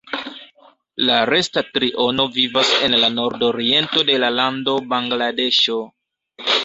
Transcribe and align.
La 1.09 1.17
resta 1.29 1.63
triono 1.75 2.25
vivas 2.37 2.71
en 2.87 2.95
la 3.03 3.09
nordoriento 3.19 4.07
de 4.09 4.17
la 4.25 4.33
lando 4.39 4.77
Bangladeŝo. 4.95 5.81